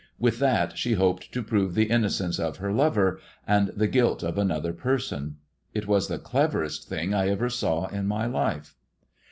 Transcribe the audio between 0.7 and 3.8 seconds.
she hoped to' prove the innocence of her lover and